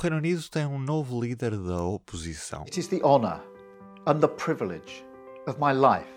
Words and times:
Reino 0.00 0.16
Unido 0.16 0.40
tem 0.50 0.64
um 0.64 0.78
novo 0.78 1.20
líder 1.20 1.50
da 1.50 1.82
oposição. 1.82 2.62
It 2.62 2.80
is 2.80 2.88
the 2.88 3.02
honour 3.02 3.38
and 4.06 4.20
the 4.20 4.28
privilege 4.28 5.04
of 5.46 5.60
my 5.60 5.74
life 5.74 6.08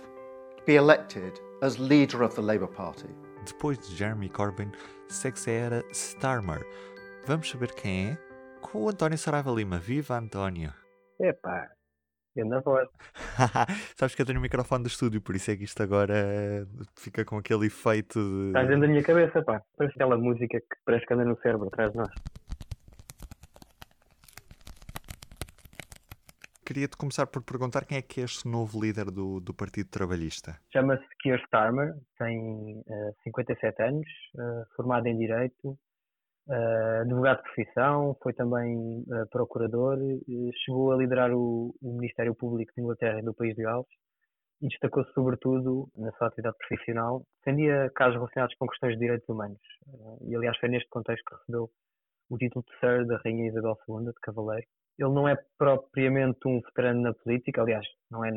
to 0.55 0.63
be 0.65 0.75
elected 0.75 1.33
as 1.61 1.77
leader 1.77 2.23
of 2.23 2.33
the 2.33 2.41
Labour 2.41 2.69
Party. 2.69 3.09
Depois 3.45 3.77
de 3.77 3.93
Jeremy 3.93 4.29
Corbyn, 4.29 4.71
segue-se 5.09 5.49
a 5.49 5.53
era 5.53 5.83
Starmer. 5.91 6.65
Vamos 7.25 7.49
saber 7.49 7.73
quem 7.73 8.11
é? 8.11 8.17
Com 8.61 8.83
o 8.83 8.89
António 8.89 9.17
Saraiva 9.17 9.51
Lima. 9.51 9.79
Viva 9.79 10.17
António! 10.17 10.73
Epá, 11.19 11.69
na 12.37 12.61
voz. 12.61 12.87
Sabes 13.97 14.15
que 14.15 14.21
eu 14.21 14.25
tenho 14.25 14.39
o 14.39 14.41
microfone 14.41 14.83
do 14.83 14.87
estúdio, 14.87 15.21
por 15.21 15.35
isso 15.35 15.51
é 15.51 15.57
que 15.57 15.65
isto 15.65 15.83
agora 15.83 16.65
fica 16.95 17.25
com 17.25 17.37
aquele 17.37 17.67
efeito 17.67 18.17
de. 18.17 18.47
Estás 18.47 18.67
dentro 18.67 18.81
da 18.81 18.87
minha 18.87 19.03
cabeça, 19.03 19.43
pá. 19.43 19.61
Parece 19.77 19.95
aquela 19.95 20.17
música 20.17 20.57
que 20.57 20.75
parece 20.85 21.05
que 21.05 21.13
anda 21.13 21.25
no 21.25 21.37
cérebro 21.41 21.67
atrás 21.67 21.91
de 21.91 21.97
nós. 21.97 22.09
Queria-te 26.73 26.97
começar 26.97 27.27
por 27.27 27.43
perguntar 27.43 27.85
quem 27.85 27.99
é 27.99 28.01
que 28.01 28.19
é 28.19 28.23
este 28.23 28.47
novo 28.47 28.81
líder 28.83 29.11
do, 29.11 29.39
do 29.39 29.53
Partido 29.53 29.91
Trabalhista. 29.91 30.57
Chama-se 30.73 31.05
Keir 31.21 31.39
Starmer, 31.45 31.93
tem 32.17 32.79
uh, 32.79 33.13
57 33.23 33.83
anos, 33.83 34.07
uh, 34.33 34.65
formado 34.75 35.05
em 35.05 35.15
Direito, 35.15 35.77
uh, 36.47 37.01
advogado 37.01 37.37
de 37.37 37.43
profissão, 37.43 38.17
foi 38.23 38.33
também 38.33 39.05
procurador, 39.29 39.99
chegou 40.65 40.91
a 40.91 40.97
liderar 40.97 41.31
o, 41.31 41.75
o, 41.79 41.93
Ministério 41.93 42.33
Público 42.33 42.73
de 42.75 42.81
Inglaterra 42.81 43.19
e 43.19 43.23
do 43.23 43.35
País 43.35 43.55
de 43.55 43.61
Gales 43.61 43.85
e 44.59 44.67
destacou-se 44.67 45.13
sobretudo 45.13 45.87
na 45.95 46.11
sua 46.13 46.25
atividade 46.25 46.57
profissional. 46.57 47.23
Defendia 47.45 47.91
casos 47.93 48.15
relacionados 48.15 48.55
com 48.57 48.65
questões 48.65 48.93
de 48.93 48.99
direitos 48.99 49.29
humanos 49.29 49.61
e, 50.27 50.35
aliás, 50.35 50.57
foi 50.57 50.69
neste 50.69 50.89
contexto 50.89 51.23
que 51.23 51.35
recebeu 51.35 51.69
o 52.31 52.37
título 52.39 52.65
de 52.65 52.79
Sir 52.79 53.05
da 53.05 53.17
Rainha 53.17 53.47
Isabel 53.47 53.77
II, 53.87 54.05
de 54.05 54.19
Cavaleiro 54.23 54.65
ele 54.97 55.11
não 55.11 55.27
é 55.27 55.37
propriamente 55.57 56.39
um 56.45 56.59
veterano 56.61 57.01
na 57.01 57.13
política, 57.13 57.61
aliás, 57.61 57.85
não 58.11 58.23
é 58.23 58.31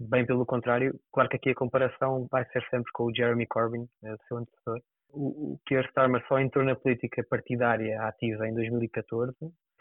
bem 0.00 0.26
pelo 0.26 0.46
contrário. 0.46 0.98
Claro 1.12 1.28
que 1.28 1.36
aqui 1.36 1.50
a 1.50 1.54
comparação 1.54 2.26
vai 2.30 2.44
ser 2.46 2.62
sempre 2.70 2.90
com 2.92 3.04
o 3.04 3.14
Jeremy 3.14 3.46
Corbyn, 3.46 3.84
o 4.02 4.26
seu 4.26 4.38
antecessor. 4.38 4.80
O, 5.10 5.58
Keir 5.66 5.84
Starmer 5.88 6.24
só 6.26 6.40
entrou 6.40 6.64
na 6.64 6.74
política 6.74 7.22
partidária 7.28 8.00
ativa 8.02 8.48
em 8.48 8.54
2014, 8.54 9.34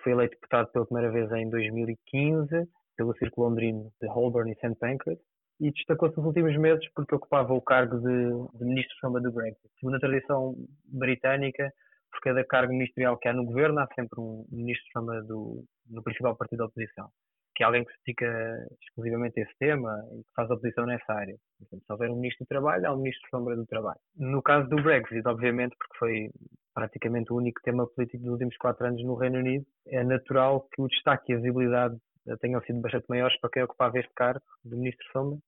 foi 0.03 0.11
eleito 0.11 0.35
deputado 0.35 0.71
pela 0.71 0.85
primeira 0.85 1.11
vez 1.11 1.31
em 1.31 1.49
2015 1.49 2.67
pelo 2.97 3.15
Círculo 3.17 3.47
Londrino 3.47 3.91
de 3.99 4.07
Holborn 4.07 4.51
e 4.51 4.55
St. 4.55 4.75
Pancras 4.79 5.17
e 5.59 5.71
destacou-se 5.71 6.17
nos 6.17 6.25
últimos 6.25 6.55
meses 6.57 6.87
porque 6.93 7.15
ocupava 7.15 7.53
o 7.53 7.61
cargo 7.61 7.97
de, 7.97 8.57
de 8.57 8.65
ministro-sombra 8.65 9.21
do 9.21 9.31
Brexit. 9.31 9.69
Segundo 9.79 9.95
a 9.95 9.99
tradição 9.99 10.55
britânica, 10.85 11.71
por 12.11 12.19
cada 12.21 12.43
cargo 12.43 12.73
ministerial 12.73 13.17
que 13.17 13.27
há 13.27 13.33
no 13.33 13.45
governo, 13.45 13.79
há 13.79 13.87
sempre 13.95 14.19
um 14.19 14.45
ministro 14.51 14.85
chama 14.91 15.21
do, 15.23 15.63
do 15.85 16.03
principal 16.03 16.35
partido 16.35 16.59
da 16.59 16.65
oposição, 16.65 17.09
que 17.55 17.63
é 17.63 17.65
alguém 17.65 17.83
que 17.83 17.91
se 17.91 17.99
dedica 18.05 18.67
exclusivamente 18.81 19.39
a 19.39 19.43
esse 19.43 19.57
tema 19.57 19.91
e 20.13 20.23
que 20.23 20.33
faz 20.35 20.49
oposição 20.49 20.85
nessa 20.85 21.13
área. 21.13 21.35
Portanto, 21.59 21.83
se 21.85 21.91
houver 21.91 22.09
um 22.09 22.15
ministro 22.15 22.45
do 22.45 22.47
trabalho, 22.47 22.87
há 22.87 22.93
um 22.93 22.97
ministro 22.97 23.29
sombra 23.29 23.55
do 23.55 23.65
trabalho. 23.65 23.99
No 24.15 24.41
caso 24.41 24.69
do 24.69 24.81
Brexit, 24.81 25.27
obviamente, 25.27 25.75
porque 25.77 25.97
foi 25.97 26.29
praticamente 26.73 27.33
o 27.33 27.35
único 27.35 27.61
tema 27.61 27.85
político 27.87 28.23
dos 28.23 28.33
últimos 28.33 28.57
quatro 28.57 28.85
anos 28.87 29.03
no 29.03 29.15
Reino 29.15 29.39
Unido, 29.39 29.65
é 29.87 30.03
natural 30.03 30.67
que 30.73 30.81
o 30.81 30.87
destaque 30.87 31.31
e 31.31 31.35
a 31.35 31.37
visibilidade 31.39 31.97
tenham 32.39 32.61
sido 32.61 32.79
bastante 32.79 33.05
maiores 33.09 33.37
para 33.39 33.49
quem 33.49 33.63
ocupava 33.63 33.99
este 33.99 34.13
cargo 34.13 34.45
do 34.63 34.77
ministro 34.77 35.05
sombra 35.11 35.39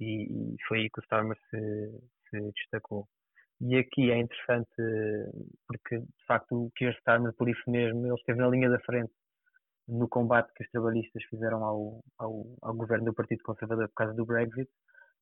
e, 0.00 0.54
e 0.54 0.56
foi 0.68 0.80
aí 0.80 0.90
que 0.90 1.00
o 1.00 1.02
Starmer 1.04 1.36
se, 1.50 1.90
se 2.30 2.40
destacou. 2.52 3.08
E 3.60 3.76
aqui 3.76 4.10
é 4.10 4.18
interessante 4.18 4.70
porque, 5.66 5.98
de 5.98 6.26
facto, 6.26 6.52
o 6.54 6.70
Keir 6.76 6.92
Starmer, 6.98 7.32
por 7.34 7.48
isso 7.48 7.62
mesmo, 7.68 8.06
ele 8.06 8.14
esteve 8.14 8.38
na 8.38 8.48
linha 8.48 8.68
da 8.68 8.78
frente 8.80 9.12
no 9.88 10.08
combate 10.08 10.52
que 10.54 10.64
os 10.64 10.70
trabalhistas 10.70 11.22
fizeram 11.24 11.64
ao, 11.64 12.00
ao, 12.18 12.46
ao 12.62 12.74
governo 12.74 13.06
do 13.06 13.14
Partido 13.14 13.42
Conservador 13.42 13.88
por 13.88 13.94
causa 13.94 14.14
do 14.14 14.24
Brexit, 14.24 14.70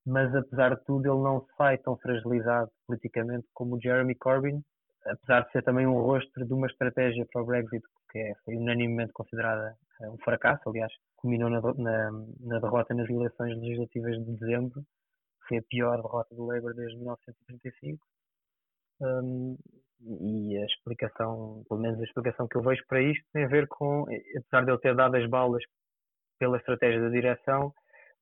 mas 0.07 0.35
apesar 0.35 0.75
de 0.77 0.85
tudo 0.85 1.07
ele 1.07 1.23
não 1.23 1.47
sai 1.57 1.79
tão 1.79 1.97
fragilizado 1.97 2.71
politicamente 2.87 3.47
como 3.55 3.81
Jeremy 3.81 4.15
Corbyn, 4.17 4.63
apesar 5.07 5.45
de 5.45 5.53
ser 5.53 5.63
também 5.63 5.87
um 5.87 6.01
rosto 6.01 6.45
de 6.45 6.53
uma 6.53 6.67
estratégia 6.67 7.27
para 7.33 7.43
o 7.43 7.47
Brexit 7.47 7.85
que 8.11 8.19
é, 8.19 8.35
foi 8.45 8.57
unanimemente 8.57 9.13
considerada 9.13 9.75
eh, 10.01 10.11
um 10.11 10.19
fracasso, 10.19 10.69
aliás, 10.69 10.93
culminou 11.17 11.49
na, 11.49 11.61
na, 11.61 12.11
na 12.41 12.59
derrota 12.59 12.95
nas 12.95 13.09
eleições 13.09 13.59
legislativas 13.59 14.17
de 14.19 14.37
dezembro, 14.37 14.85
foi 15.49 15.59
a 15.59 15.63
pior 15.63 15.97
derrota 15.97 16.35
do 16.35 16.45
Labour 16.45 16.75
desde 16.75 16.97
1935, 16.97 18.07
um, 19.01 19.57
explicação, 21.03 21.65
pelo 21.69 21.81
menos 21.81 22.01
a 22.01 22.05
explicação 22.05 22.47
que 22.49 22.57
eu 22.57 22.63
vejo 22.63 22.83
para 22.89 23.03
isto, 23.03 23.25
tem 23.33 23.45
a 23.45 23.49
ver 23.49 23.67
com, 23.69 24.05
apesar 24.37 24.65
de 24.65 24.71
ele 24.71 24.81
ter 24.81 24.95
dado 24.95 25.17
as 25.17 25.29
balas 25.29 25.63
pela 26.39 26.57
estratégia 26.57 27.01
da 27.01 27.09
direção, 27.09 27.73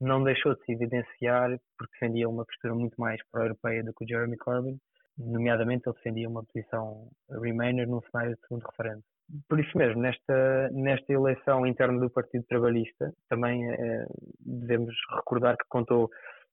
não 0.00 0.22
deixou 0.22 0.54
de 0.54 0.64
se 0.64 0.72
evidenciar 0.72 1.58
porque 1.76 1.92
defendia 1.92 2.28
uma 2.28 2.44
postura 2.44 2.74
muito 2.74 2.98
mais 2.98 3.20
pró-europeia 3.30 3.84
do 3.84 3.92
que 3.92 4.04
o 4.04 4.08
Jeremy 4.08 4.36
Corbyn, 4.36 4.78
nomeadamente 5.18 5.86
ele 5.86 5.96
defendia 5.96 6.28
uma 6.28 6.44
posição 6.44 7.08
Remainer 7.42 7.86
num 7.86 8.00
cenário 8.10 8.34
de 8.34 8.40
segundo 8.40 8.64
referente. 8.64 9.04
Por 9.48 9.60
isso 9.60 9.76
mesmo, 9.76 10.00
nesta, 10.00 10.70
nesta 10.72 11.12
eleição 11.12 11.66
interna 11.66 12.00
do 12.00 12.10
Partido 12.10 12.44
Trabalhista, 12.48 13.12
também 13.28 13.70
eh, 13.70 14.06
devemos 14.40 14.92
recordar 15.14 15.56
que 15.56 15.68
contou 15.68 16.10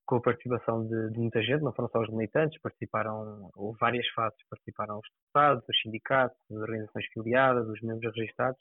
com 0.07 0.15
a 0.15 0.21
participação 0.21 0.87
de, 0.87 1.11
de, 1.11 1.19
muita 1.19 1.41
gente, 1.43 1.61
não 1.61 1.73
foram 1.73 1.89
só 1.89 1.99
os 1.99 2.09
militantes, 2.09 2.59
participaram, 2.61 3.49
houve 3.55 3.77
várias 3.79 4.07
fases, 4.09 4.39
participaram 4.49 4.99
os 4.99 5.07
deputados, 5.09 5.63
os 5.69 5.81
sindicatos, 5.81 6.37
as 6.49 6.57
organizações 6.57 7.05
filiadas, 7.13 7.67
os 7.67 7.81
membros 7.81 8.15
registados, 8.15 8.59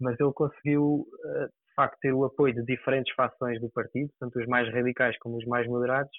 mas 0.00 0.18
ele 0.18 0.32
conseguiu, 0.32 1.06
eh, 1.24 1.46
de 1.46 1.74
facto, 1.76 1.96
ter 2.00 2.12
o 2.12 2.24
apoio 2.24 2.54
de 2.54 2.64
diferentes 2.64 3.14
fações 3.14 3.60
do 3.60 3.70
partido, 3.70 4.10
tanto 4.18 4.40
os 4.40 4.46
mais 4.46 4.68
radicais 4.74 5.16
como 5.20 5.36
os 5.36 5.46
mais 5.46 5.66
moderados, 5.68 6.12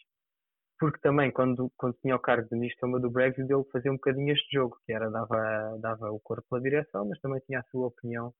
porque 0.80 1.00
também, 1.02 1.32
quando, 1.32 1.70
quando 1.78 1.96
tinha 2.02 2.16
o 2.16 2.20
cargo 2.20 2.48
de 2.50 2.56
ministro 2.58 3.00
do 3.00 3.12
Brexit, 3.12 3.52
ele 3.52 3.64
fazia 3.72 3.92
um 3.92 3.96
bocadinho 3.96 4.34
este 4.34 4.58
jogo, 4.58 4.78
que 4.86 4.94
era, 4.94 5.12
dava, 5.12 5.78
dava 5.80 6.12
o 6.12 6.20
corpo 6.20 6.44
pela 6.50 6.62
direção, 6.62 7.08
mas 7.08 7.20
também 7.20 7.42
tinha 7.46 7.59
a 7.59 7.64
sua 7.64 7.88
opinião 7.88 8.34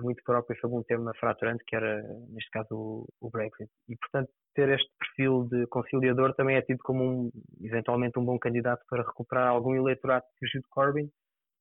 muito 0.00 0.22
própria 0.22 0.58
sobre 0.60 0.76
um 0.76 0.82
tema 0.82 1.12
fraturante, 1.18 1.64
que 1.66 1.74
era, 1.74 2.02
neste 2.28 2.50
caso, 2.50 2.68
o, 2.72 3.06
o 3.20 3.30
Brexit. 3.30 3.70
E, 3.88 3.96
portanto, 3.96 4.30
ter 4.54 4.68
este 4.68 4.90
perfil 4.98 5.44
de 5.44 5.66
conciliador 5.68 6.34
também 6.34 6.56
é 6.56 6.62
tido 6.62 6.78
como 6.82 7.02
um, 7.04 7.30
eventualmente 7.62 8.18
um 8.18 8.24
bom 8.24 8.38
candidato 8.38 8.84
para 8.88 9.02
recuperar 9.02 9.48
algum 9.48 9.74
eleitorado 9.74 10.24
que 10.32 10.46
fugiu 10.46 10.60
de 10.60 10.68
Corbyn 10.68 11.10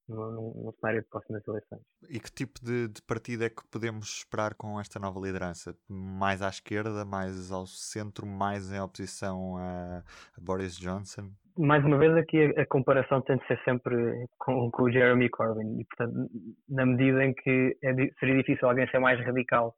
no, 0.07 0.31
no, 0.31 0.63
no, 0.65 0.73
cenário 0.79 1.01
de 1.01 1.07
próximas 1.07 1.47
eleições. 1.47 1.81
E 2.09 2.19
que 2.19 2.31
tipo 2.31 2.63
de, 2.63 2.88
de, 2.88 3.01
partido 3.01 3.43
é 3.43 3.49
que 3.49 3.65
podemos 3.69 4.17
esperar 4.17 4.55
com 4.55 4.79
esta 4.79 4.99
nova 4.99 5.19
liderança? 5.19 5.77
Mais 5.88 6.41
à 6.41 6.49
esquerda, 6.49 7.05
mais 7.05 7.51
ao 7.51 7.67
centro, 7.67 8.25
mais 8.25 8.71
em 8.71 8.79
oposição 8.79 9.57
a, 9.57 9.99
a 9.99 10.41
Boris 10.41 10.77
Johnson? 10.77 11.31
Mais 11.57 11.84
uma 11.84 11.97
vez 11.97 12.16
aqui 12.16 12.53
a, 12.57 12.62
a 12.62 12.66
comparação 12.66 13.22
tem 13.22 13.38
de 13.38 13.47
ser 13.47 13.59
sempre 13.63 13.95
com, 14.38 14.69
com, 14.69 14.84
o 14.84 14.91
Jeremy 14.91 15.29
Corbyn 15.29 15.79
e 15.79 15.85
portanto 15.85 16.29
na 16.69 16.85
medida 16.85 17.25
em 17.25 17.34
que 17.34 17.75
é, 17.84 17.94
seria 18.19 18.38
difícil 18.38 18.68
alguém 18.68 18.88
ser 18.90 19.00
mais 19.00 19.19
radical 19.25 19.75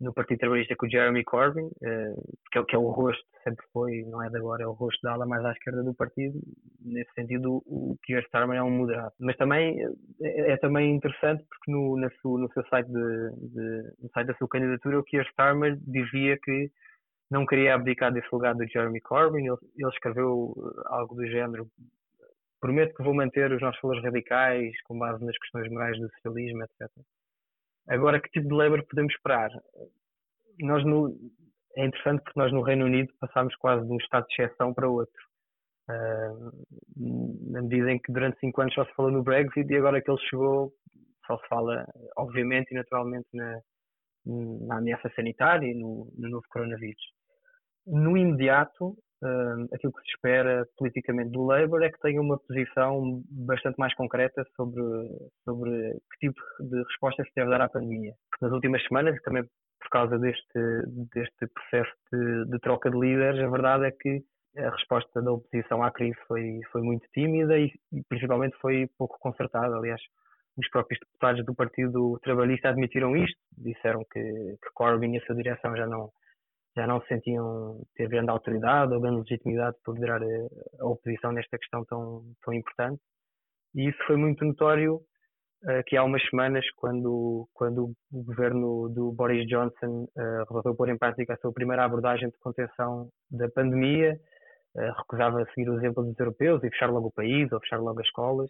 no 0.00 0.14
Partido 0.14 0.38
Trabalhista 0.38 0.76
com 0.76 0.86
o 0.86 0.90
Jeremy 0.90 1.24
Corbyn, 1.24 1.66
uh, 1.66 2.38
que, 2.52 2.58
é, 2.58 2.64
que 2.64 2.76
é 2.76 2.78
o 2.78 2.88
rosto, 2.88 3.24
sempre 3.42 3.64
foi, 3.72 4.04
não 4.06 4.22
é 4.22 4.30
de 4.30 4.36
agora, 4.36 4.62
é 4.62 4.66
o 4.66 4.72
rosto 4.72 5.00
da 5.02 5.12
ala 5.12 5.26
mais 5.26 5.44
à 5.44 5.52
esquerda 5.52 5.82
do 5.82 5.94
partido. 5.94 6.38
Nesse 6.80 7.12
sentido, 7.14 7.62
o 7.66 7.96
Keir 8.04 8.22
Starmer 8.26 8.58
é 8.58 8.62
um 8.62 8.70
moderado. 8.70 9.12
Mas 9.18 9.36
também 9.36 9.76
é, 10.22 10.52
é 10.52 10.56
também 10.58 10.94
interessante 10.94 11.44
porque 11.48 11.72
no, 11.72 11.96
na 11.96 12.10
sua, 12.22 12.38
no 12.38 12.52
seu 12.52 12.64
site, 12.68 12.86
de, 12.86 13.30
de, 13.54 13.92
no 14.00 14.08
site 14.14 14.28
da 14.28 14.34
sua 14.34 14.48
candidatura, 14.48 15.00
o 15.00 15.04
Keir 15.04 15.26
Starmer 15.30 15.76
dizia 15.84 16.38
que 16.42 16.70
não 17.30 17.46
queria 17.46 17.74
abdicar 17.74 18.12
desse 18.12 18.28
lugar 18.32 18.54
do 18.54 18.66
Jeremy 18.66 19.00
Corbyn. 19.00 19.46
Ele, 19.46 19.56
ele 19.76 19.90
escreveu 19.90 20.54
eh, 20.56 20.82
algo 20.86 21.14
do 21.14 21.26
género 21.26 21.68
prometo 22.60 22.94
que 22.94 23.02
vou 23.02 23.14
manter 23.14 23.52
os 23.52 23.60
nossos 23.60 23.80
valores 23.80 24.02
radicais 24.02 24.72
com 24.82 24.98
base 24.98 25.24
nas 25.24 25.36
questões 25.38 25.70
morais 25.70 25.98
do 25.98 26.10
socialismo, 26.14 26.64
etc. 26.64 26.90
Agora, 27.88 28.20
que 28.20 28.30
tipo 28.30 28.48
de 28.48 28.54
Labour 28.54 28.84
podemos 28.88 29.14
esperar? 29.14 29.50
Nós 30.60 30.84
no, 30.84 31.14
é 31.76 31.86
interessante 31.86 32.22
porque 32.24 32.40
nós 32.40 32.52
no 32.52 32.62
Reino 32.62 32.86
Unido 32.86 33.12
passámos 33.20 33.54
quase 33.56 33.86
de 33.86 33.92
um 33.92 33.96
estado 33.98 34.26
de 34.26 34.42
exceção 34.42 34.74
para 34.74 34.88
outro. 34.88 35.28
Uh, 35.88 36.50
na 37.50 37.62
medida 37.62 37.90
em 37.90 37.98
que 37.98 38.12
durante 38.12 38.38
cinco 38.40 38.60
anos 38.60 38.74
só 38.74 38.84
se 38.84 38.92
falou 38.94 39.10
no 39.10 39.22
Brexit 39.22 39.72
e 39.72 39.76
agora 39.76 40.02
que 40.02 40.10
ele 40.10 40.20
chegou 40.28 40.70
só 41.28 41.38
se 41.38 41.46
fala, 41.48 41.86
obviamente 42.16 42.72
e 42.72 42.74
naturalmente, 42.74 43.28
na, 43.32 43.60
na 44.26 44.78
ameaça 44.78 45.12
sanitária 45.14 45.66
e 45.66 45.74
no, 45.74 46.10
no 46.16 46.28
novo 46.30 46.44
coronavírus. 46.48 47.17
No 47.90 48.16
imediato, 48.16 48.96
uh, 49.22 49.74
aquilo 49.74 49.92
que 49.92 50.02
se 50.02 50.10
espera 50.14 50.66
politicamente 50.76 51.30
do 51.30 51.44
Labour 51.44 51.82
é 51.82 51.90
que 51.90 52.00
tenha 52.00 52.20
uma 52.20 52.38
posição 52.38 53.22
bastante 53.30 53.76
mais 53.78 53.94
concreta 53.94 54.44
sobre, 54.54 54.82
sobre 55.44 55.92
que 56.12 56.28
tipo 56.28 56.40
de 56.60 56.82
resposta 56.82 57.24
se 57.24 57.30
deve 57.34 57.50
dar 57.50 57.62
à 57.62 57.68
pandemia. 57.68 58.12
Nas 58.42 58.52
últimas 58.52 58.82
semanas, 58.84 59.20
também 59.22 59.44
por 59.80 59.88
causa 59.90 60.18
deste, 60.18 60.58
deste 61.14 61.46
processo 61.46 61.92
de, 62.12 62.50
de, 62.50 62.58
troca 62.58 62.90
de 62.90 62.98
líderes, 62.98 63.40
a 63.40 63.48
verdade 63.48 63.86
é 63.86 63.90
que 63.92 64.22
a 64.58 64.70
resposta 64.70 65.22
da 65.22 65.32
oposição 65.32 65.82
à 65.82 65.90
crise 65.90 66.18
foi, 66.26 66.60
foi 66.72 66.82
muito 66.82 67.06
tímida 67.14 67.58
e, 67.58 67.72
e 67.92 68.02
principalmente 68.08 68.56
foi 68.60 68.88
pouco 68.98 69.16
concertada. 69.20 69.76
Aliás, 69.76 70.00
os 70.58 70.68
próprios 70.68 70.98
deputados 71.00 71.44
do 71.44 71.54
Partido 71.54 72.18
Trabalhista 72.22 72.68
admitiram 72.68 73.16
isto, 73.16 73.38
disseram 73.56 74.04
que, 74.12 74.20
que 74.20 74.72
Corbyn 74.74 75.14
e 75.14 75.18
a 75.18 75.24
sua 75.24 75.36
direção 75.36 75.76
já 75.76 75.86
não, 75.86 76.10
já 76.78 76.86
não 76.86 77.00
se 77.02 77.08
sentiam 77.08 77.82
ter 77.96 78.08
grande 78.08 78.30
autoridade 78.30 78.94
ou 78.94 79.00
grande 79.00 79.18
legitimidade 79.18 79.76
para 79.82 79.94
liderar 79.94 80.22
a, 80.22 80.86
oposição 80.86 81.32
nesta 81.32 81.58
questão 81.58 81.84
tão, 81.84 82.22
tão 82.44 82.54
importante. 82.54 83.00
E 83.74 83.88
isso 83.88 83.98
foi 84.06 84.16
muito 84.16 84.44
notório 84.44 84.94
uh, 84.94 85.82
que 85.86 85.96
há 85.96 86.04
umas 86.04 86.22
semanas, 86.30 86.64
quando, 86.76 87.48
quando 87.52 87.92
o 88.12 88.22
governo 88.22 88.88
do 88.90 89.12
Boris 89.12 89.46
Johnson 89.48 90.04
uh, 90.04 90.44
resolveu 90.48 90.76
pôr 90.76 90.88
em 90.88 90.96
prática 90.96 91.34
a 91.34 91.36
sua 91.38 91.52
primeira 91.52 91.84
abordagem 91.84 92.28
de 92.28 92.38
contenção 92.38 93.08
da 93.28 93.48
pandemia, 93.50 94.18
uh, 94.76 94.92
recusava 94.98 95.44
seguir 95.54 95.68
o 95.68 95.78
exemplo 95.78 96.04
dos 96.04 96.18
europeus 96.18 96.62
e 96.62 96.70
fechar 96.70 96.90
logo 96.90 97.08
o 97.08 97.12
país 97.12 97.50
ou 97.50 97.60
fechar 97.60 97.80
logo 97.80 98.00
as 98.00 98.06
escolas. 98.06 98.48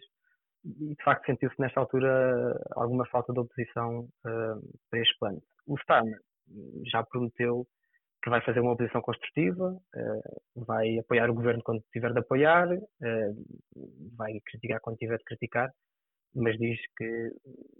E 0.65 0.93
de 0.93 1.03
facto 1.03 1.25
sentiu-se 1.25 1.59
nesta 1.59 1.79
altura 1.79 2.61
alguma 2.75 3.05
falta 3.07 3.33
de 3.33 3.39
oposição 3.39 4.05
para 4.21 4.99
este 4.99 5.17
plano. 5.17 5.41
O 5.65 5.77
Starmer 5.77 6.19
já 6.85 7.01
prometeu 7.01 7.65
que 8.21 8.29
vai 8.29 8.41
fazer 8.41 8.59
uma 8.59 8.73
oposição 8.73 9.01
construtiva, 9.01 9.71
uh, 9.71 10.63
vai 10.65 10.97
apoiar 10.99 11.29
o 11.29 11.33
governo 11.33 11.63
quando 11.63 11.83
tiver 11.91 12.11
de 12.11 12.19
apoiar, 12.19 12.67
uh, 12.67 14.15
vai 14.17 14.39
criticar 14.45 14.79
quando 14.81 14.97
tiver 14.97 15.17
de 15.17 15.23
criticar, 15.23 15.69
mas 16.35 16.57
diz 16.57 16.79
que 16.97 17.31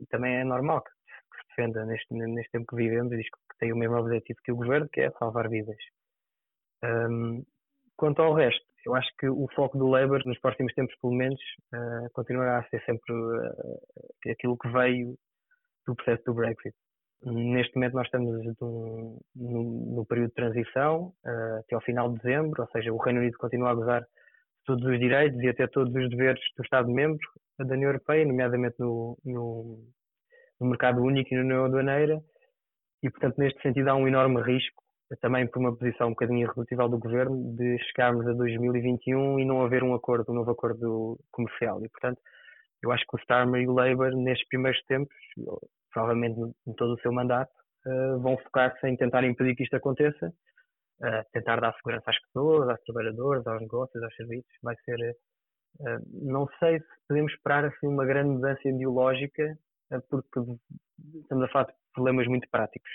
também 0.10 0.36
é 0.38 0.44
normal 0.44 0.84
que, 0.84 0.92
se 0.92 1.48
defenda 1.50 1.86
neste, 1.86 2.14
neste 2.14 2.52
tempo 2.52 2.68
que 2.68 2.76
vivemos, 2.76 3.12
diz 3.12 3.26
que 3.26 3.58
tem 3.60 3.74
o 3.74 3.78
mesmo 3.78 3.98
objetivo 3.98 4.40
que 4.44 4.52
o 4.52 4.56
governo, 4.56 4.90
que 4.90 5.02
é 5.02 5.12
salvar 5.12 5.50
vidas. 5.50 5.78
Quanto 7.96 8.22
ao 8.22 8.34
resto, 8.34 8.66
eu 8.86 8.96
acho 8.96 9.10
que 9.20 9.28
o 9.28 9.48
foco 9.54 9.78
do 9.78 9.88
Labour, 9.88 10.22
nos 10.26 10.40
próximos 10.40 10.74
tempos 10.74 10.96
pelo 11.02 11.14
menos, 11.14 11.40
uh, 11.74 12.10
continuará 12.14 12.60
a 12.60 12.70
ser 12.70 12.82
sempre 12.86 13.14
aquilo 14.32 14.58
que 14.58 14.70
veio 14.70 15.16
do 15.86 15.96
processo 15.96 16.24
do 16.26 16.34
Brexit 16.34 16.76
Neste 17.22 17.76
momento 17.76 17.96
nós 17.96 18.06
estamos 18.06 18.46
no, 18.62 19.20
no, 19.36 20.06
período 20.06 20.30
de 20.30 20.36
transição 20.36 21.14
uh, 21.26 21.60
até 21.60 21.76
ao 21.76 21.82
final 21.82 22.10
de 22.10 22.20
dezembro, 22.20 22.62
ou 22.62 22.68
seja, 22.70 22.94
o 22.94 22.98
Reino 22.98 23.20
Unido 23.20 23.38
continua 23.38 23.72
a 23.72 23.76
gozar 23.76 24.06
todos 24.66 24.86
os 24.86 25.00
direitos 25.00 25.38
e 25.42 25.50
até 25.50 25.68
todos 25.68 25.94
os 25.94 26.10
deveres 26.10 26.40
do 26.56 26.64
Estado-membro 26.64 27.20
da 27.58 27.76
União 27.76 27.90
Europeia, 27.90 28.26
nomeadamente 28.26 28.76
no, 28.80 29.18
no, 29.26 29.84
no 30.62 30.68
mercado 30.68 31.02
único 31.02 31.34
e 31.34 31.38
na 31.38 31.44
União 31.44 31.66
Aduaneira, 31.66 32.22
e 33.04 33.10
portanto 33.10 33.38
neste 33.38 33.62
sentido 33.62 33.90
há 33.90 33.96
um 33.96 34.08
enorme 34.08 34.42
risco, 34.42 34.82
também 35.20 35.46
por 35.46 35.60
uma 35.60 35.76
posição 35.76 36.08
um 36.08 36.12
bocadinho 36.12 36.46
irredutível 36.46 36.88
do 36.88 37.00
Governo, 37.00 37.54
de 37.58 37.78
chegarmos 37.80 38.26
a 38.28 38.34
2021 38.34 39.40
e 39.40 39.46
não 39.46 39.62
haver 39.62 39.84
um 39.84 39.94
acordo, 39.94 40.32
um 40.32 40.36
novo 40.36 40.52
acordo 40.52 41.20
comercial. 41.32 41.84
E 41.84 41.90
portanto 41.90 42.22
eu 42.82 42.92
acho 42.92 43.04
que 43.06 43.16
o 43.18 43.20
Starmer 43.20 43.62
e 43.62 43.68
o 43.68 43.74
Labour 43.74 44.16
nestes 44.16 44.48
primeiros 44.48 44.82
tempos 44.84 45.16
provavelmente 45.92 46.40
em 46.68 46.74
todo 46.74 46.94
o 46.94 47.00
seu 47.00 47.12
mandato, 47.12 47.52
uh, 47.86 48.20
vão 48.20 48.38
focar-se 48.38 48.88
em 48.88 48.96
tentar 48.96 49.24
impedir 49.24 49.56
que 49.56 49.64
isto 49.64 49.76
aconteça, 49.76 50.28
uh, 50.28 51.24
tentar 51.32 51.60
dar 51.60 51.74
segurança 51.76 52.10
às 52.10 52.22
pessoas, 52.22 52.70
aos 52.70 52.82
trabalhadores, 52.82 53.46
aos 53.48 53.62
negócios, 53.62 54.04
aos 54.04 54.16
serviços. 54.16 54.52
Vai 54.64 54.76
ser, 54.86 55.16
uh, 55.80 56.00
não 56.12 56.48
sei 56.60 56.80
se 56.80 57.08
podemos 57.08 57.32
esperar 57.34 57.66
assim 57.66 57.88
uma 57.88 58.06
grande 58.06 58.30
mudança 58.32 58.68
ideológica, 58.68 59.58
porque 60.08 60.40
estamos 61.22 61.46
a 61.46 61.48
falar 61.48 61.66
de 61.66 61.74
problemas 61.96 62.28
muito 62.28 62.48
práticos, 62.52 62.92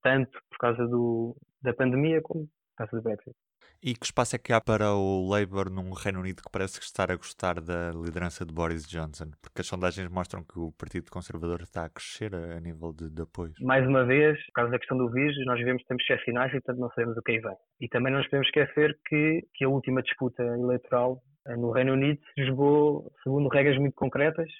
tanto 0.00 0.30
por 0.48 0.58
causa 0.58 0.86
do, 0.86 1.36
da 1.60 1.74
pandemia 1.74 2.22
como 2.22 2.46
por 2.46 2.76
causa 2.76 2.96
do 2.96 3.02
Brexit. 3.02 3.34
E 3.82 3.94
que 3.94 4.04
espaço 4.04 4.36
é 4.36 4.38
que 4.38 4.52
há 4.52 4.60
para 4.60 4.92
o 4.92 5.26
Labour 5.26 5.70
num 5.70 5.94
Reino 5.94 6.20
Unido 6.20 6.42
que 6.42 6.52
parece 6.52 6.78
estar 6.80 7.10
a 7.10 7.16
gostar 7.16 7.62
da 7.62 7.90
liderança 7.92 8.44
de 8.44 8.52
Boris 8.52 8.86
Johnson? 8.86 9.30
Porque 9.40 9.62
as 9.62 9.66
sondagens 9.66 10.06
mostram 10.10 10.44
que 10.44 10.58
o 10.58 10.70
Partido 10.72 11.10
Conservador 11.10 11.62
está 11.62 11.86
a 11.86 11.88
crescer 11.88 12.34
a, 12.34 12.60
nível 12.60 12.92
de, 12.92 13.08
de 13.08 13.22
apoio. 13.22 13.54
Mais 13.58 13.88
uma 13.88 14.04
vez, 14.04 14.36
por 14.48 14.52
causa 14.52 14.72
da 14.72 14.78
questão 14.78 14.98
do 14.98 15.10
vírus, 15.10 15.34
nós 15.46 15.58
vivemos 15.58 15.82
tempos 15.84 16.04
excepcionais 16.04 16.50
e, 16.50 16.60
portanto, 16.60 16.78
não 16.78 16.90
sabemos 16.90 17.16
o 17.16 17.22
que 17.22 17.32
aí 17.32 17.38
vem. 17.38 17.56
E 17.80 17.88
também 17.88 18.12
não 18.12 18.18
nos 18.18 18.28
podemos 18.28 18.48
esquecer 18.48 18.98
que, 19.08 19.48
que 19.54 19.64
a 19.64 19.68
última 19.70 20.02
disputa 20.02 20.42
eleitoral 20.42 21.22
eh, 21.46 21.56
no 21.56 21.70
Reino 21.70 21.94
Unido 21.94 22.20
se 22.34 22.44
jogou 22.44 23.10
segundo 23.22 23.48
regras 23.48 23.78
muito 23.78 23.94
concretas. 23.94 24.50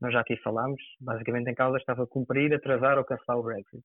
Nós 0.00 0.12
já 0.12 0.18
aqui 0.18 0.36
falámos. 0.38 0.82
Basicamente, 1.00 1.48
em 1.48 1.54
causa 1.54 1.78
estava 1.78 2.08
cumprir, 2.08 2.52
atrasar 2.52 2.98
ou 2.98 3.04
cancelar 3.04 3.38
o 3.38 3.44
Brexit. 3.44 3.84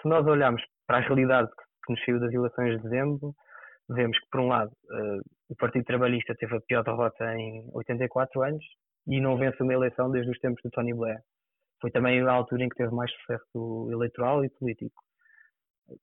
Se 0.00 0.08
nós 0.08 0.24
olharmos 0.24 0.62
para 0.86 0.98
a 0.98 1.00
realidade 1.00 1.48
que 1.84 1.92
nos 1.92 2.04
saiu 2.04 2.20
das 2.20 2.32
eleições 2.32 2.76
de 2.76 2.82
dezembro, 2.84 3.34
vemos 3.88 4.18
que, 4.18 4.26
por 4.30 4.40
um 4.40 4.48
lado, 4.48 4.70
uh, 4.70 5.20
o 5.48 5.56
Partido 5.56 5.84
Trabalhista 5.84 6.34
teve 6.34 6.56
a 6.56 6.60
pior 6.60 6.84
derrota 6.84 7.34
em 7.34 7.68
84 7.72 8.42
anos 8.42 8.64
e 9.06 9.20
não 9.20 9.36
vence 9.36 9.62
uma 9.62 9.72
eleição 9.72 10.10
desde 10.10 10.30
os 10.30 10.38
tempos 10.38 10.60
de 10.62 10.70
Tony 10.70 10.92
Blair. 10.92 11.20
Foi 11.80 11.90
também 11.90 12.20
a 12.20 12.32
altura 12.32 12.64
em 12.64 12.68
que 12.68 12.76
teve 12.76 12.94
mais 12.94 13.10
sucesso 13.12 13.88
eleitoral 13.90 14.44
e 14.44 14.50
político. 14.50 15.02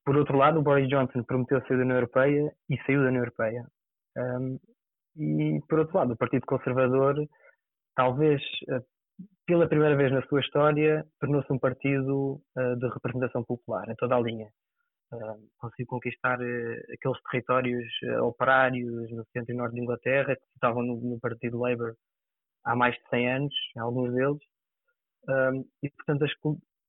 Por 0.04 0.18
outro 0.18 0.38
lado, 0.38 0.60
o 0.60 0.64
Boris 0.64 0.90
Johnson 0.90 1.24
prometeu 1.24 1.62
sair 1.62 1.78
da 1.78 1.84
União 1.84 1.98
Europeia 1.98 2.52
e 2.70 2.78
saiu 2.86 3.02
da 3.02 3.10
União 3.10 3.22
Europeia. 3.22 3.66
E, 5.18 5.60
por 5.70 5.80
outro 5.80 5.98
lado, 5.98 6.14
o 6.14 6.18
Partido 6.18 6.46
Conservador, 6.46 7.16
talvez 7.96 8.42
uh, 8.70 8.84
pela 9.46 9.68
primeira 9.68 9.96
vez 9.96 10.12
na 10.12 10.22
sua 10.24 10.42
história, 10.42 11.06
tornou-se 11.20 11.52
um 11.54 11.60
partido 11.60 12.42
uh, 12.58 12.76
de 12.78 12.88
representação 12.90 13.44
popular 13.44 13.88
em 13.90 13.96
toda 13.96 14.16
a 14.16 14.20
linha 14.20 14.50
conseguiu 15.58 15.88
conquistar 15.88 16.40
uh, 16.40 16.94
aqueles 16.94 17.22
territórios 17.30 17.86
uh, 18.04 18.24
operários 18.24 19.12
no 19.12 19.26
centro 19.34 19.54
e 19.54 19.58
norte 19.58 19.76
de 19.76 19.82
Inglaterra 19.82 20.36
que 20.36 20.46
estavam 20.54 20.84
no, 20.84 20.96
no, 20.98 21.20
Partido 21.20 21.60
Labour 21.60 21.96
há 22.64 22.76
mais 22.76 22.96
de 22.96 23.10
100 23.10 23.34
anos, 23.34 23.56
alguns 23.78 24.14
deles. 24.14 24.40
E, 25.82 25.90
portanto, 25.90 26.24
as, 26.24 26.32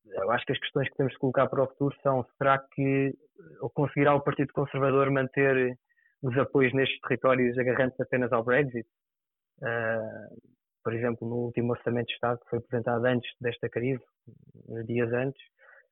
eu 0.04 0.30
acho 0.30 0.44
que 0.44 0.52
as 0.52 0.58
questões 0.58 0.88
que 0.88 0.96
temos 0.96 1.12
de 1.12 1.18
colocar 1.18 1.46
para 1.48 1.62
o 1.62 1.68
futuro 1.68 1.96
são: 2.02 2.24
será 2.38 2.58
que 2.58 3.14
ou 3.60 3.70
conseguirá 3.70 4.14
o 4.14 4.20
Partido 4.20 4.52
Conservador 4.52 5.10
manter 5.10 5.78
os 6.22 6.36
apoios 6.38 6.72
nestes 6.74 7.00
territórios 7.00 7.58
agarrando-se 7.58 8.02
apenas 8.02 8.32
ao 8.32 8.44
Brexit? 8.44 8.86
Uh, 9.62 10.56
por 10.86 10.94
exemplo, 10.94 11.28
no 11.28 11.36
último 11.36 11.72
Orçamento 11.72 12.06
de 12.06 12.14
Estado 12.14 12.38
que 12.38 12.48
foi 12.48 12.58
apresentado 12.60 13.04
antes 13.06 13.28
desta 13.40 13.68
crise, 13.68 14.02
dias 14.86 15.12
antes, 15.12 15.42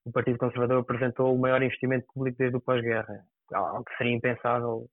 o 0.04 0.12
Partido 0.12 0.38
Conservador 0.38 0.80
apresentou 0.80 1.34
o 1.34 1.38
maior 1.38 1.62
investimento 1.62 2.06
público 2.12 2.38
desde 2.38 2.56
o 2.56 2.60
pós-guerra, 2.60 3.24
algo 3.52 3.84
que 3.84 3.96
seria 3.96 4.14
impensável, 4.14 4.88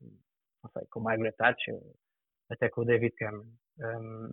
não 0.63 0.71
sei, 0.71 0.85
com 0.89 1.01
Margaret 1.01 1.33
Thatcher, 1.33 1.75
até 2.49 2.69
com 2.69 2.81
o 2.81 2.85
David 2.85 3.13
Cameron. 3.15 3.45
Um, 3.79 4.31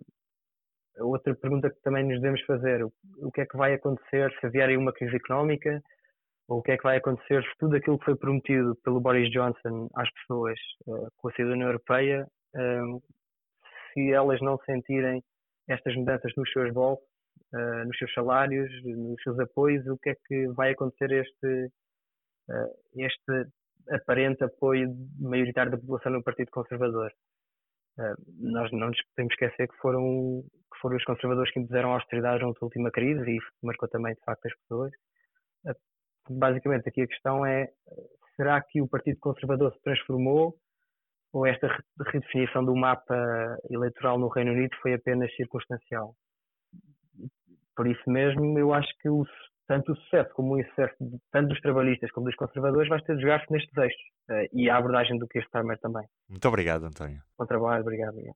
outra 0.99 1.35
pergunta 1.35 1.69
que 1.69 1.81
também 1.81 2.05
nos 2.05 2.21
devemos 2.21 2.41
fazer, 2.45 2.83
o, 2.83 2.91
o 3.17 3.31
que 3.31 3.41
é 3.41 3.45
que 3.45 3.57
vai 3.57 3.73
acontecer 3.73 4.33
se 4.39 4.49
vier 4.49 4.69
aí 4.69 4.77
uma 4.77 4.93
crise 4.93 5.15
económica, 5.15 5.81
ou 6.47 6.59
o 6.59 6.61
que 6.61 6.71
é 6.71 6.77
que 6.77 6.83
vai 6.83 6.97
acontecer 6.97 7.43
se 7.43 7.57
tudo 7.59 7.75
aquilo 7.75 7.99
que 7.99 8.05
foi 8.05 8.15
prometido 8.15 8.75
pelo 8.83 8.99
Boris 8.99 9.29
Johnson 9.31 9.89
às 9.95 10.09
pessoas 10.13 10.59
uh, 10.87 11.07
com 11.17 11.29
a 11.29 11.33
cidadania 11.33 11.65
europeia, 11.65 12.27
um, 12.55 13.01
se 13.93 14.11
elas 14.11 14.41
não 14.41 14.57
sentirem 14.59 15.23
estas 15.67 15.95
mudanças 15.95 16.31
nos 16.35 16.51
seus 16.51 16.73
bolsos, 16.73 17.05
uh, 17.53 17.85
nos 17.85 17.97
seus 17.97 18.13
salários, 18.13 18.69
nos 18.83 19.21
seus 19.23 19.39
apoios, 19.39 19.85
o 19.87 19.97
que 19.97 20.09
é 20.09 20.15
que 20.27 20.47
vai 20.49 20.71
acontecer 20.71 21.11
este, 21.11 21.71
uh, 22.49 22.99
este 23.01 23.47
aparente 23.91 24.43
apoio 24.43 24.95
maioritário 25.19 25.71
da 25.71 25.77
população 25.77 26.11
no 26.11 26.23
Partido 26.23 26.51
Conservador. 26.51 27.11
Uh, 27.97 28.15
nós 28.39 28.71
não 28.71 28.87
nos 28.87 29.01
podemos 29.15 29.33
esquecer 29.33 29.67
que 29.67 29.77
foram, 29.77 30.43
que 30.73 30.79
foram 30.81 30.97
os 30.97 31.03
conservadores 31.03 31.51
que 31.51 31.59
impuseram 31.59 31.91
a 31.91 31.95
austeridade 31.95 32.43
à 32.43 32.47
última 32.47 32.91
crise 32.91 33.29
e 33.29 33.39
marcou 33.65 33.89
também, 33.89 34.13
de 34.13 34.21
facto, 34.21 34.45
as 34.45 34.55
pessoas. 34.61 34.91
basicamente, 36.29 36.87
aqui 36.87 37.01
a 37.01 37.07
questão 37.07 37.45
é: 37.45 37.69
será 38.35 38.61
que 38.61 38.81
o 38.81 38.87
Partido 38.87 39.19
Conservador 39.19 39.73
se 39.73 39.81
transformou 39.81 40.55
ou 41.33 41.45
esta 41.45 41.67
redefinição 42.07 42.63
do 42.65 42.75
mapa 42.75 43.15
eleitoral 43.69 44.17
no 44.17 44.29
Reino 44.29 44.51
Unido 44.51 44.75
foi 44.81 44.93
apenas 44.93 45.33
circunstancial? 45.35 46.15
Por 47.79 47.87
isso 47.87 48.03
mesmo, 48.07 48.59
eu 48.59 48.73
acho 48.73 48.89
que 49.01 49.07
o, 49.07 49.25
tanto 49.65 49.93
o 49.93 49.95
sucesso 49.95 50.29
como 50.33 50.55
o 50.55 50.59
insucesso 50.59 50.93
de, 50.99 51.17
tanto 51.31 51.47
dos 51.47 51.61
trabalhistas 51.61 52.11
como 52.11 52.25
dos 52.25 52.35
conservadores 52.35 52.89
vai 52.89 53.01
ser 53.05 53.15
desgaste 53.15 53.49
nestes 53.49 53.77
eixos 53.77 54.01
uh, 54.29 54.49
e 54.51 54.69
a 54.69 54.75
abordagem 54.75 55.17
do 55.17 55.25
Keir 55.29 55.45
Starmer 55.45 55.79
também. 55.79 56.05
Muito 56.27 56.45
obrigado, 56.45 56.83
António. 56.83 57.21
Bom 57.37 57.45
trabalho, 57.45 57.81
obrigado. 57.81 58.15
obrigado. 58.15 58.35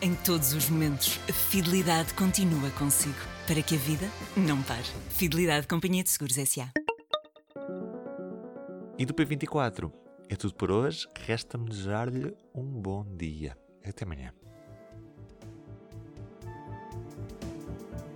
Em 0.00 0.14
todos 0.24 0.54
os 0.54 0.70
momentos, 0.70 1.18
a 1.28 1.32
fidelidade 1.32 2.14
continua 2.14 2.70
consigo, 2.78 3.18
para 3.48 3.60
que 3.60 3.74
a 3.74 3.78
vida 3.78 4.06
não 4.36 4.62
pare. 4.62 4.86
Fidelidade 5.10 5.66
Companhia 5.66 6.04
de 6.04 6.10
Seguros 6.10 6.38
S.A. 6.38 6.70
E 8.96 9.04
do 9.04 9.12
P24? 9.12 9.90
É 10.30 10.36
tudo 10.36 10.54
por 10.54 10.70
hoje. 10.70 11.08
Resta-me 11.18 11.68
desejar-lhe 11.68 12.32
um 12.54 12.80
bom 12.80 13.04
dia. 13.16 13.56
Até 13.84 14.04
amanhã. 14.04 14.30